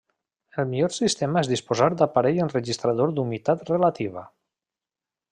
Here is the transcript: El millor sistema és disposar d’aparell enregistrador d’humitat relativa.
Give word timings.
El 0.61 0.65
millor 0.69 0.93
sistema 0.93 1.41
és 1.45 1.49
disposar 1.51 1.89
d’aparell 1.99 2.41
enregistrador 2.45 3.13
d’humitat 3.19 3.69
relativa. 3.73 4.25